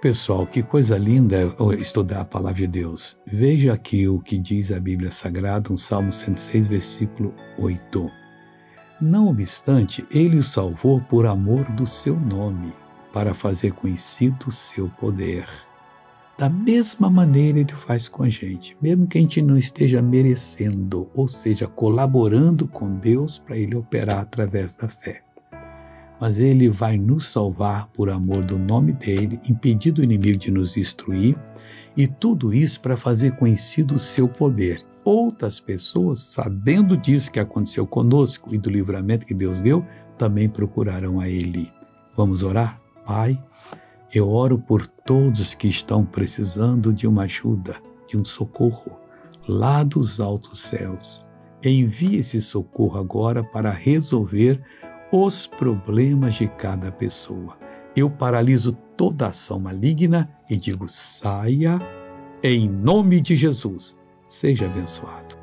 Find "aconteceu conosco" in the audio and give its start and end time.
37.40-38.54